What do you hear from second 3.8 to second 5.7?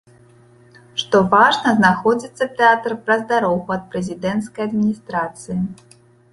прэзідэнцкай адміністрацыі.